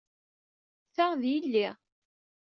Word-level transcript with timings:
Ta, 0.95 1.05
d 1.19 1.23
yelli. 1.31 1.67